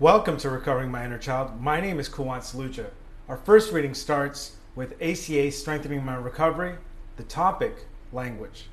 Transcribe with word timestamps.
Welcome 0.00 0.38
to 0.38 0.50
Recovering 0.50 0.90
My 0.90 1.04
Inner 1.04 1.18
Child. 1.18 1.60
My 1.60 1.80
name 1.80 2.00
is 2.00 2.08
Kulwant 2.08 2.40
Saluja. 2.40 2.86
Our 3.28 3.36
first 3.36 3.72
reading 3.72 3.94
starts 3.94 4.56
with 4.74 5.00
ACA 5.00 5.52
Strengthening 5.52 6.04
My 6.04 6.16
Recovery, 6.16 6.74
the 7.16 7.22
topic, 7.22 7.86
language. 8.12 8.66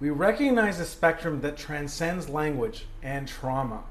We 0.00 0.10
recognize 0.10 0.78
a 0.78 0.84
spectrum 0.84 1.40
that 1.40 1.56
transcends 1.56 2.28
language 2.28 2.84
and 3.02 3.26
trauma. 3.26 3.84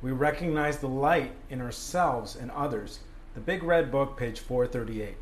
We 0.00 0.12
recognize 0.12 0.78
the 0.78 0.88
light 0.88 1.32
in 1.50 1.60
ourselves 1.60 2.36
and 2.36 2.50
others. 2.52 3.00
The 3.34 3.40
Big 3.40 3.62
Red 3.62 3.92
Book, 3.92 4.16
page 4.16 4.40
438. 4.40 5.16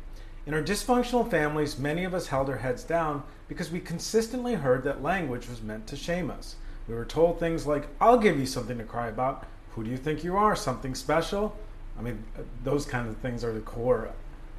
In 0.45 0.53
our 0.53 0.63
dysfunctional 0.63 1.29
families, 1.29 1.77
many 1.77 2.05
of 2.05 2.13
us 2.13 2.27
held 2.27 2.49
our 2.49 2.59
heads 2.59 2.85
down 2.85 3.23
because 3.49 3.71
we 3.71 3.81
consistently 3.81 4.53
heard 4.53 4.85
that 4.85 5.03
language 5.03 5.49
was 5.49 5.61
meant 5.61 5.85
to 5.87 5.97
shame 5.97 6.31
us. 6.31 6.55
We 6.87 6.95
were 6.95 7.03
told 7.03 7.41
things 7.41 7.67
like, 7.67 7.89
I'll 7.99 8.17
give 8.17 8.39
you 8.39 8.45
something 8.45 8.77
to 8.77 8.85
cry 8.85 9.09
about, 9.09 9.45
who 9.79 9.85
do 9.85 9.91
you 9.91 9.97
think 9.97 10.25
you 10.25 10.35
are? 10.35 10.57
Something 10.57 10.93
special? 10.93 11.55
I 11.97 12.01
mean, 12.01 12.21
those 12.65 12.85
kind 12.85 13.07
of 13.07 13.15
things 13.17 13.45
are 13.45 13.53
the 13.53 13.61
core. 13.61 14.11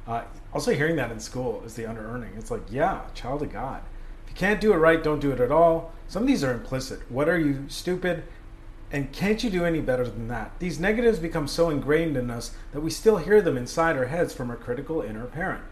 Uh, 0.07 0.23
also, 0.51 0.73
hearing 0.73 0.95
that 0.95 1.11
in 1.11 1.19
school 1.19 1.61
is 1.63 1.75
the 1.75 1.85
under 1.85 2.01
earning. 2.01 2.31
It's 2.37 2.49
like, 2.49 2.63
yeah, 2.71 3.01
child 3.13 3.43
of 3.43 3.53
God. 3.53 3.83
If 4.23 4.31
you 4.31 4.35
can't 4.35 4.59
do 4.59 4.73
it 4.73 4.77
right, 4.77 5.03
don't 5.03 5.19
do 5.19 5.31
it 5.31 5.39
at 5.39 5.51
all. 5.51 5.93
Some 6.07 6.23
of 6.23 6.27
these 6.27 6.43
are 6.43 6.51
implicit. 6.51 6.99
What 7.11 7.29
are 7.29 7.37
you, 7.37 7.65
stupid? 7.67 8.23
And 8.91 9.11
can't 9.13 9.43
you 9.43 9.51
do 9.51 9.63
any 9.63 9.79
better 9.79 10.05
than 10.05 10.27
that? 10.29 10.57
These 10.57 10.79
negatives 10.79 11.19
become 11.19 11.47
so 11.47 11.69
ingrained 11.69 12.17
in 12.17 12.31
us 12.31 12.55
that 12.71 12.81
we 12.81 12.89
still 12.89 13.17
hear 13.17 13.43
them 13.43 13.57
inside 13.57 13.97
our 13.97 14.05
heads 14.05 14.33
from 14.33 14.49
our 14.49 14.57
critical 14.57 15.01
inner 15.03 15.27
parent. 15.27 15.63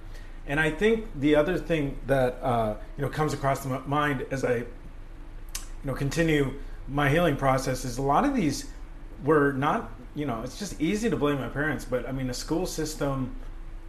And 0.46 0.60
I 0.60 0.70
think 0.70 1.08
the 1.20 1.36
other 1.36 1.58
thing 1.58 1.98
that 2.06 2.38
uh, 2.44 2.76
you 2.98 3.04
know 3.04 3.10
comes 3.10 3.34
across 3.34 3.64
the 3.64 3.80
mind 3.80 4.28
as 4.30 4.46
I 4.46 4.58
you 4.58 4.66
know 5.86 5.96
continue 5.96 6.54
my 6.88 7.10
healing 7.10 7.36
process 7.36 7.84
is 7.84 7.98
a 7.98 8.02
lot 8.02 8.26
of 8.26 8.36
these 8.36 8.66
were 9.24 9.54
not, 9.54 9.92
you 10.16 10.26
know, 10.26 10.42
it's 10.44 10.60
just 10.60 10.80
easy 10.82 11.10
to 11.10 11.16
blame 11.16 11.40
my 11.40 11.50
parents, 11.50 11.86
but 11.86 12.08
I 12.08 12.12
mean, 12.12 12.28
the 12.28 12.34
school 12.34 12.66
system, 12.66 13.36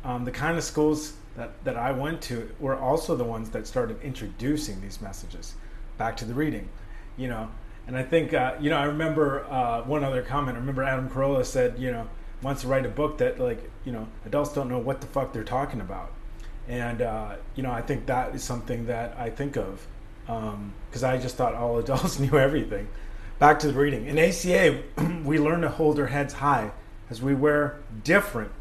um, 0.04 0.24
the 0.24 0.30
kind 0.30 0.56
of 0.56 0.64
schools 0.64 1.14
that, 1.36 1.62
that 1.64 1.76
I 1.76 1.92
went 1.92 2.20
to 2.22 2.50
were 2.58 2.76
also 2.76 3.16
the 3.16 3.24
ones 3.24 3.50
that 3.50 3.66
started 3.66 4.00
introducing 4.02 4.80
these 4.80 5.00
messages. 5.00 5.54
Back 5.98 6.16
to 6.18 6.24
the 6.24 6.34
reading, 6.34 6.68
you 7.16 7.28
know, 7.28 7.50
and 7.86 7.96
I 7.96 8.02
think, 8.02 8.32
uh, 8.32 8.54
you 8.60 8.70
know, 8.70 8.76
I 8.76 8.84
remember 8.84 9.44
uh, 9.50 9.82
one 9.82 10.04
other 10.04 10.22
comment. 10.22 10.56
I 10.56 10.60
remember 10.60 10.82
Adam 10.82 11.08
Carolla 11.08 11.44
said, 11.44 11.78
you 11.78 11.90
know, 11.90 12.08
wants 12.42 12.62
to 12.62 12.68
write 12.68 12.86
a 12.86 12.88
book 12.88 13.18
that, 13.18 13.40
like, 13.40 13.68
you 13.84 13.92
know, 13.92 14.06
adults 14.24 14.52
don't 14.52 14.68
know 14.68 14.78
what 14.78 15.00
the 15.00 15.06
fuck 15.08 15.32
they're 15.32 15.44
talking 15.44 15.80
about. 15.80 16.12
And, 16.68 17.02
uh, 17.02 17.36
you 17.56 17.62
know, 17.62 17.72
I 17.72 17.82
think 17.82 18.06
that 18.06 18.34
is 18.34 18.44
something 18.44 18.86
that 18.86 19.16
I 19.18 19.30
think 19.30 19.56
of 19.56 19.84
because 20.26 21.02
um, 21.02 21.10
I 21.10 21.16
just 21.16 21.36
thought 21.36 21.54
all 21.54 21.78
adults 21.80 22.18
knew 22.20 22.38
everything. 22.38 22.86
Back 23.40 23.58
to 23.60 23.68
the 23.68 23.72
reading. 23.72 24.04
In 24.04 24.18
ACA, 24.18 24.82
we 25.24 25.38
learn 25.38 25.62
to 25.62 25.70
hold 25.70 25.98
our 25.98 26.08
heads 26.08 26.34
high 26.34 26.72
as 27.08 27.22
we 27.22 27.34
wear 27.34 27.78
different 28.04 28.52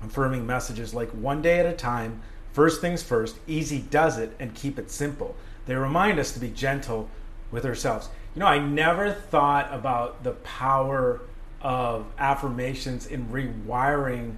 affirming 0.00 0.46
messages 0.46 0.94
like 0.94 1.10
one 1.10 1.42
day 1.42 1.58
at 1.58 1.66
a 1.66 1.72
time, 1.72 2.22
first 2.52 2.80
things 2.80 3.02
first, 3.02 3.36
easy 3.48 3.80
does 3.80 4.16
it, 4.16 4.36
and 4.38 4.54
keep 4.54 4.78
it 4.78 4.92
simple. 4.92 5.34
They 5.66 5.74
remind 5.74 6.20
us 6.20 6.30
to 6.34 6.38
be 6.38 6.50
gentle 6.50 7.10
with 7.50 7.66
ourselves. 7.66 8.08
You 8.36 8.40
know, 8.40 8.46
I 8.46 8.60
never 8.60 9.10
thought 9.10 9.74
about 9.74 10.22
the 10.22 10.34
power 10.34 11.22
of 11.60 12.06
affirmations 12.16 13.08
in 13.08 13.26
rewiring 13.26 14.36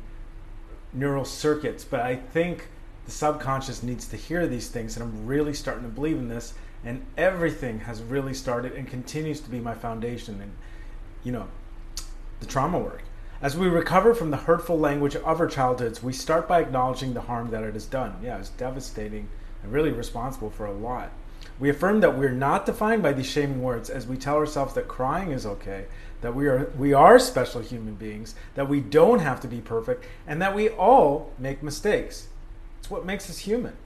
neural 0.95 1.27
circuits, 1.27 1.85
but 1.85 2.01
I 2.01 2.17
think 2.17 2.69
the 3.09 3.15
subconscious 3.15 3.83
needs 3.83 4.07
to 4.07 4.19
hear 4.19 4.47
these 4.47 4.69
things, 4.69 4.95
and 4.95 5.03
I'm 5.03 5.27
really 5.27 5.55
starting 5.55 5.83
to 5.85 5.89
believe 5.89 6.19
in 6.19 6.29
this 6.29 6.53
and 6.85 7.03
everything 7.17 7.81
has 7.81 8.03
really 8.03 8.35
started 8.35 8.73
and 8.73 8.87
continues 8.87 9.41
to 9.41 9.49
be 9.49 9.61
my 9.61 9.73
foundation 9.73 10.43
and 10.43 10.53
you 11.25 11.33
know 11.33 11.49
the 12.41 12.47
trauma 12.47 12.79
work. 12.79 13.03
As 13.41 13.57
we 13.57 13.67
recover 13.67 14.15
from 14.15 14.31
the 14.31 14.37
hurtful 14.37 14.79
language 14.79 15.17
of 15.17 15.41
our 15.41 15.47
childhoods 15.47 16.03
we 16.03 16.13
start 16.13 16.47
by 16.47 16.61
acknowledging 16.61 17.15
the 17.15 17.23
harm 17.23 17.51
that 17.51 17.65
it 17.65 17.73
has 17.73 17.87
done. 17.87 18.15
Yeah 18.23 18.41
it's 18.41 18.51
devastating 18.51 19.31
and 19.63 19.73
really 19.73 19.91
responsible 19.91 20.51
for 20.51 20.67
a 20.67 20.73
lot. 20.73 21.11
We 21.59 21.71
affirm 21.71 22.01
that 22.01 22.19
we're 22.19 22.31
not 22.31 22.67
defined 22.67 23.03
by 23.03 23.15
these 23.15 23.25
shaming 23.25 23.63
words 23.63 23.89
as 23.89 24.07
we 24.07 24.19
tell 24.19 24.37
ourselves 24.37 24.75
that 24.75 24.87
crying 24.87 25.33
is 25.33 25.47
okay 25.47 25.87
that 26.21 26.35
we 26.35 26.47
are 26.47 26.71
we 26.77 26.93
are 26.93 27.19
special 27.19 27.63
human 27.63 27.95
beings 27.95 28.35
that 28.55 28.69
we 28.69 28.81
don't 28.81 29.21
have 29.21 29.41
to 29.41 29.49
be 29.49 29.63
perfect 29.63 30.05
and 30.27 30.43
that 30.43 30.55
we 30.55 30.69
all 30.69 31.33
make 31.39 31.63
mistakes 31.63 32.29
it's 32.89 32.91
what 32.91 33.05
makes 33.05 33.29
us 33.29 33.37
human 33.39 33.77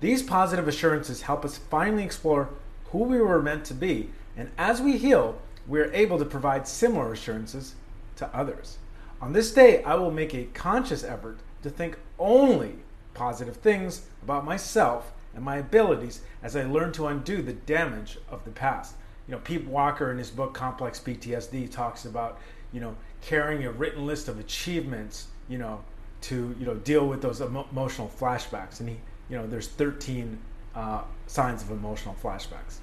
these 0.00 0.22
positive 0.22 0.66
assurances 0.66 1.22
help 1.22 1.44
us 1.44 1.58
finally 1.58 2.02
explore 2.02 2.48
who 2.92 2.98
we 2.98 3.20
were 3.20 3.42
meant 3.42 3.64
to 3.66 3.74
be, 3.74 4.10
and 4.36 4.50
as 4.56 4.80
we 4.80 4.96
heal, 4.96 5.38
we 5.66 5.80
are 5.80 5.92
able 5.92 6.18
to 6.18 6.24
provide 6.24 6.66
similar 6.66 7.12
assurances 7.12 7.74
to 8.16 8.34
others. 8.34 8.78
On 9.20 9.32
this 9.32 9.52
day, 9.52 9.82
I 9.82 9.96
will 9.96 10.10
make 10.10 10.34
a 10.34 10.44
conscious 10.54 11.04
effort 11.04 11.40
to 11.62 11.68
think 11.68 11.98
only 12.18 12.76
positive 13.12 13.56
things 13.56 14.06
about 14.22 14.44
myself 14.44 15.12
and 15.34 15.44
my 15.44 15.56
abilities 15.56 16.22
as 16.42 16.56
I 16.56 16.62
learn 16.62 16.92
to 16.92 17.08
undo 17.08 17.42
the 17.42 17.52
damage 17.52 18.18
of 18.30 18.44
the 18.44 18.50
past. 18.50 18.94
You 19.26 19.32
know, 19.32 19.40
Pete 19.40 19.66
Walker 19.66 20.10
in 20.10 20.18
his 20.18 20.30
book 20.30 20.54
Complex 20.54 21.00
PTSD 21.00 21.70
talks 21.70 22.06
about, 22.06 22.38
you 22.72 22.80
know, 22.80 22.96
carrying 23.20 23.64
a 23.64 23.72
written 23.72 24.06
list 24.06 24.28
of 24.28 24.38
achievements, 24.38 25.26
you 25.48 25.58
know, 25.58 25.82
to, 26.22 26.54
you 26.58 26.66
know, 26.66 26.74
deal 26.74 27.06
with 27.06 27.22
those 27.22 27.40
emo- 27.40 27.66
emotional 27.70 28.10
flashbacks. 28.18 28.80
And 28.80 28.88
he 28.88 28.96
you 29.28 29.36
know, 29.36 29.46
there's 29.46 29.68
13 29.68 30.38
uh, 30.74 31.02
signs 31.26 31.62
of 31.62 31.70
emotional 31.70 32.16
flashbacks. 32.22 32.78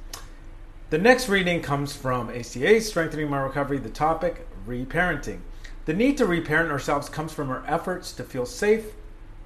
The 0.90 0.98
next 0.98 1.28
reading 1.28 1.62
comes 1.62 1.96
from 1.96 2.30
ACA, 2.30 2.80
Strengthening 2.82 3.30
My 3.30 3.40
Recovery, 3.40 3.80
the 3.80 3.90
topic, 3.90 4.48
reparenting. 4.68 5.40
The 5.86 5.94
need 5.94 6.18
to 6.18 6.26
reparent 6.26 6.72
ourselves 6.72 7.10
comes 7.10 7.34
from 7.34 7.50
our 7.50 7.64
efforts 7.68 8.12
to 8.14 8.24
feel 8.24 8.46
safe 8.46 8.94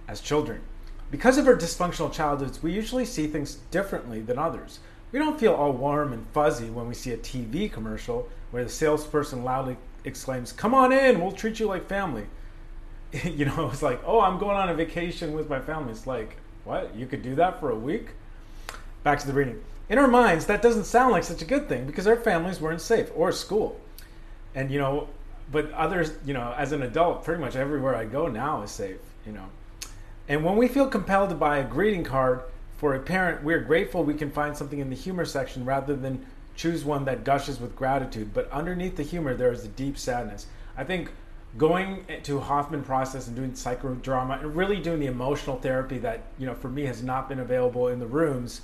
as 0.08 0.22
children. 0.22 0.62
Because 1.12 1.38
of 1.38 1.48
our 1.48 1.56
dysfunctional 1.56 2.12
childhoods, 2.12 2.62
we 2.62 2.72
usually 2.72 3.06
see 3.06 3.28
things 3.28 3.56
differently 3.72 4.22
than 4.22 4.38
others. 4.38 4.80
We 5.12 5.20
don't 5.20 5.40
feel 5.40 5.54
all 5.54 5.72
warm 5.72 6.14
and 6.14 6.28
fuzzy 6.34 6.70
when 6.70 6.88
we 6.88 6.94
see 6.94 7.12
a 7.12 7.18
TV 7.18 7.72
commercial 7.72 8.30
where 8.52 8.64
the 8.64 8.70
salesperson 8.70 9.44
loudly 9.44 9.78
exclaims, 10.04 10.52
Come 10.52 10.74
on 10.74 10.92
in, 10.92 11.20
we'll 11.20 11.32
treat 11.32 11.60
you 11.60 11.68
like 11.68 11.88
family. 11.88 12.26
you 13.24 13.46
know, 13.46 13.70
it's 13.72 13.82
like, 13.82 14.02
Oh, 14.06 14.22
I'm 14.22 14.38
going 14.38 14.58
on 14.58 14.70
a 14.70 14.74
vacation 14.74 15.34
with 15.34 15.50
my 15.50 15.60
family. 15.60 15.92
It's 15.92 16.08
like, 16.08 16.38
what? 16.64 16.96
You 16.96 17.06
could 17.06 17.24
do 17.24 17.36
that 17.36 17.60
for 17.60 17.72
a 17.72 17.76
week? 17.76 18.10
Back 19.04 19.20
to 19.20 19.28
the 19.28 19.34
reading. 19.34 19.62
In 19.90 19.98
our 19.98 20.08
minds, 20.08 20.46
that 20.46 20.62
doesn't 20.62 20.84
sound 20.84 21.12
like 21.12 21.24
such 21.24 21.42
a 21.42 21.46
good 21.46 21.68
thing 21.68 21.86
because 21.86 22.06
our 22.06 22.16
families 22.16 22.62
weren't 22.62 22.82
safe 22.82 23.10
or 23.16 23.32
school. 23.32 23.80
And, 24.54 24.70
you 24.70 24.78
know, 24.78 25.08
but 25.52 25.72
others, 25.72 26.12
you 26.26 26.34
know, 26.34 26.54
as 26.58 26.72
an 26.72 26.84
adult, 26.84 27.24
pretty 27.24 27.42
much 27.42 27.56
everywhere 27.56 27.96
I 27.96 28.06
go 28.06 28.28
now 28.28 28.62
is 28.62 28.72
safe, 28.72 29.00
you 29.26 29.32
know. 29.32 29.46
And 30.28 30.44
when 30.44 30.58
we 30.58 30.68
feel 30.68 30.88
compelled 30.88 31.30
to 31.30 31.36
buy 31.36 31.58
a 31.58 31.64
greeting 31.64 32.04
card 32.04 32.42
for 32.78 32.94
a 32.94 33.00
parent, 33.00 33.44
we're 33.44 33.62
grateful 33.62 34.04
we 34.04 34.14
can 34.14 34.30
find 34.30 34.56
something 34.56 34.78
in 34.78 34.92
the 34.92 34.96
humor 34.96 35.26
section 35.26 35.66
rather 35.66 35.96
than 35.96 36.24
choose 36.56 36.86
one 36.86 37.06
that 37.06 37.24
gushes 37.24 37.60
with 37.60 37.76
gratitude. 37.76 38.32
But 38.34 38.52
underneath 38.52 38.96
the 38.96 39.04
humor, 39.04 39.34
there 39.34 39.52
is 39.52 39.66
a 39.66 39.70
deep 39.70 39.98
sadness. 39.98 40.46
I 40.78 40.84
think 40.84 41.10
going 41.58 42.06
to 42.24 42.40
Hoffman 42.40 42.84
process 42.84 43.28
and 43.28 43.36
doing 43.36 43.52
psychodrama 43.54 44.40
and 44.40 44.56
really 44.56 44.78
doing 44.78 45.00
the 45.00 45.08
emotional 45.08 45.58
therapy 45.58 45.98
that 46.00 46.24
you 46.38 46.46
know 46.46 46.54
for 46.54 46.70
me 46.70 46.86
has 46.86 47.02
not 47.02 47.28
been 47.28 47.40
available 47.40 47.88
in 47.88 48.00
the 48.00 48.06
rooms 48.06 48.62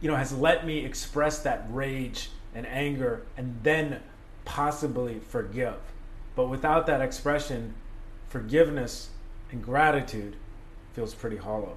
you 0.00 0.10
know 0.10 0.16
has 0.16 0.32
let 0.36 0.66
me 0.66 0.84
express 0.84 1.38
that 1.40 1.64
rage 1.70 2.30
and 2.54 2.66
anger 2.66 3.22
and 3.36 3.58
then 3.62 4.00
possibly 4.44 5.18
forgive. 5.28 5.76
But 6.36 6.48
without 6.48 6.86
that 6.86 7.00
expression 7.00 7.74
forgiveness 8.28 9.10
and 9.50 9.62
gratitude 9.62 10.36
feels 10.92 11.14
pretty 11.14 11.36
hollow. 11.36 11.76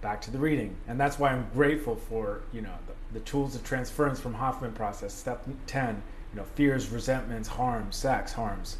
Back 0.00 0.20
to 0.22 0.30
the 0.30 0.38
reading. 0.38 0.74
And 0.88 0.98
that's 0.98 1.18
why 1.18 1.30
i'm 1.30 1.46
grateful 1.54 1.94
for 1.94 2.40
you 2.52 2.62
know 2.62 2.74
the, 2.88 3.20
the 3.20 3.24
tools 3.24 3.54
of 3.54 3.62
transference 3.62 4.18
from 4.18 4.34
hoffman 4.34 4.72
process. 4.72 5.14
Step 5.14 5.46
10 5.68 6.02
you 6.32 6.40
know 6.40 6.46
fears 6.56 6.88
resentments 6.88 7.48
harms 7.48 7.94
sex 7.94 8.32
harms 8.32 8.76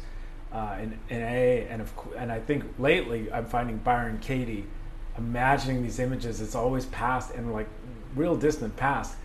uh, 0.53 0.77
in, 0.79 0.99
in 1.09 1.21
and 1.21 1.81
of, 1.81 1.91
and 2.15 2.31
I 2.31 2.39
think 2.39 2.63
lately 2.77 3.31
I'm 3.31 3.45
finding 3.45 3.77
Byron 3.77 4.19
Katie 4.19 4.67
imagining 5.17 5.83
these 5.83 5.99
images. 5.99 6.41
It's 6.41 6.55
always 6.55 6.85
past 6.87 7.33
and 7.33 7.51
like 7.51 7.67
real 8.15 8.35
distant 8.35 8.75
past, 8.77 9.15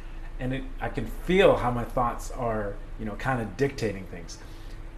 and 0.40 0.54
it, 0.54 0.64
I 0.80 0.88
can 0.88 1.06
feel 1.06 1.56
how 1.56 1.70
my 1.70 1.84
thoughts 1.84 2.30
are, 2.30 2.76
you 2.98 3.04
know, 3.04 3.14
kind 3.16 3.42
of 3.42 3.56
dictating 3.56 4.04
things. 4.06 4.38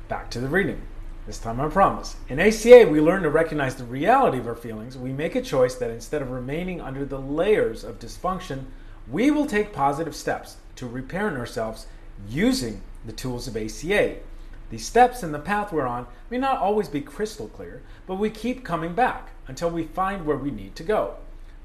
Back 0.08 0.30
to 0.30 0.40
the 0.40 0.48
reading. 0.48 0.80
This 1.26 1.38
time 1.38 1.60
I 1.60 1.68
promise. 1.68 2.16
In 2.28 2.40
ACA, 2.40 2.88
we 2.90 3.00
learn 3.00 3.22
to 3.22 3.30
recognize 3.30 3.76
the 3.76 3.84
reality 3.84 4.38
of 4.38 4.48
our 4.48 4.54
feelings. 4.54 4.96
We 4.96 5.12
make 5.12 5.34
a 5.34 5.42
choice 5.42 5.74
that 5.76 5.90
instead 5.90 6.22
of 6.22 6.30
remaining 6.30 6.80
under 6.80 7.04
the 7.04 7.20
layers 7.20 7.84
of 7.84 7.98
dysfunction, 7.98 8.64
we 9.08 9.30
will 9.30 9.46
take 9.46 9.72
positive 9.72 10.16
steps 10.16 10.56
to 10.76 10.86
repair 10.86 11.28
ourselves 11.36 11.86
using 12.28 12.80
the 13.04 13.12
tools 13.12 13.46
of 13.46 13.56
ACA. 13.56 14.16
The 14.70 14.78
steps 14.78 15.22
and 15.22 15.34
the 15.34 15.40
path 15.40 15.72
we're 15.72 15.86
on 15.86 16.06
may 16.30 16.38
not 16.38 16.58
always 16.58 16.88
be 16.88 17.00
crystal 17.00 17.48
clear, 17.48 17.82
but 18.06 18.14
we 18.14 18.30
keep 18.30 18.64
coming 18.64 18.94
back 18.94 19.30
until 19.48 19.68
we 19.68 19.84
find 19.84 20.24
where 20.24 20.36
we 20.36 20.52
need 20.52 20.76
to 20.76 20.84
go. 20.84 21.16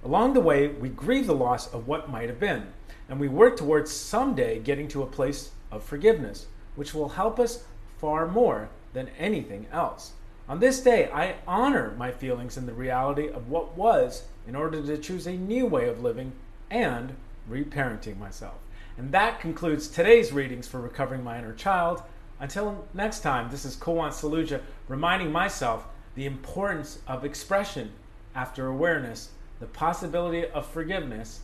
Along 0.04 0.34
the 0.34 0.42
way, 0.42 0.68
we 0.68 0.90
grieve 0.90 1.28
the 1.28 1.36
loss 1.36 1.72
of 1.72 1.88
what 1.88 2.12
might 2.12 2.30
have 2.30 2.40
been, 2.40 2.68
and 3.08 3.20
we 3.20 3.28
work 3.28 3.58
towards 3.58 3.92
someday 3.92 4.60
getting 4.60 4.88
to 4.90 5.04
a 5.04 5.08
place 5.08 5.52
of 5.72 5.84
forgiveness, 5.84 6.48
which 6.76 6.94
will 6.94 7.10
help 7.10 7.40
us 7.40 7.64
far 8.00 8.28
more 8.28 8.70
than 8.94 9.10
anything 9.20 9.68
else. 9.72 10.14
On 10.48 10.60
this 10.60 10.80
day, 10.80 11.10
I 11.12 11.36
honor 11.48 11.94
my 11.98 12.12
feelings 12.12 12.58
and 12.58 12.68
the 12.68 12.74
reality 12.74 13.28
of 13.30 13.50
what 13.50 13.78
was 13.78 14.24
in 14.48 14.56
order 14.56 14.82
to 14.82 14.98
choose 14.98 15.28
a 15.28 15.34
new 15.34 15.66
way 15.66 15.90
of 15.90 16.04
living 16.04 16.34
and 16.72 17.16
reparenting 17.50 18.18
myself. 18.18 18.56
And 18.98 19.12
that 19.12 19.40
concludes 19.40 19.88
today's 19.88 20.32
readings 20.32 20.68
for 20.68 20.80
Recovering 20.80 21.24
My 21.24 21.38
Inner 21.38 21.54
Child. 21.54 22.02
Until 22.40 22.86
next 22.94 23.22
time, 23.22 23.50
this 23.50 23.66
is 23.66 23.76
Kulwant 23.76 24.12
Saluja 24.12 24.62
reminding 24.88 25.32
myself 25.32 25.88
the 26.16 26.26
importance 26.26 27.00
of 27.08 27.24
expression 27.24 27.92
after 28.34 28.68
awareness, 28.68 29.32
the 29.60 29.66
possibility 29.66 30.46
of 30.46 30.66
forgiveness, 30.66 31.42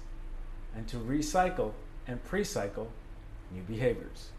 and 0.76 0.88
to 0.88 0.98
recycle 0.98 1.72
and 2.08 2.24
pre 2.24 2.44
cycle 2.44 2.92
new 3.52 3.62
behaviors. 3.62 4.30